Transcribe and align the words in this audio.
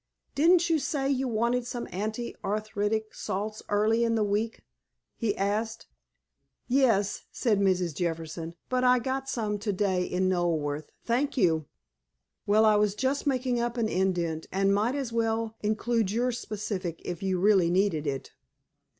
"Didn't 0.33 0.67
you 0.67 0.79
say 0.79 1.07
you 1.11 1.27
wanted 1.27 1.67
some 1.67 1.87
anti 1.91 2.35
arthritic 2.43 3.13
salts 3.13 3.61
early 3.69 4.03
in 4.03 4.15
the 4.15 4.23
week?" 4.23 4.61
he 5.15 5.37
asked. 5.37 5.85
"Yes," 6.67 7.25
said 7.31 7.59
Mrs. 7.59 7.93
Jefferson, 7.95 8.55
"but 8.67 8.83
I 8.83 8.97
got 8.97 9.29
some 9.29 9.59
to 9.59 9.71
day 9.71 10.03
in 10.03 10.27
Knoleworth, 10.27 10.89
thank 11.05 11.37
you." 11.37 11.67
"Well, 12.47 12.65
I 12.65 12.77
was 12.77 12.95
just 12.95 13.27
making 13.27 13.59
up 13.59 13.77
an 13.77 13.87
indent, 13.87 14.47
and 14.51 14.73
might 14.73 14.95
as 14.95 15.13
well 15.13 15.55
include 15.61 16.09
your 16.09 16.31
specific 16.31 17.03
if 17.05 17.21
you 17.21 17.37
really 17.39 17.69
needed 17.69 18.07
it." 18.07 18.31